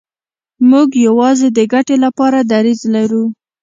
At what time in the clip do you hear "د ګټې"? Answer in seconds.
1.57-1.95